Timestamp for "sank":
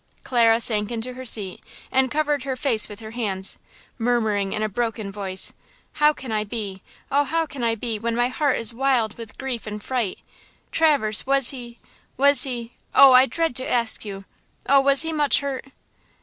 0.59-0.89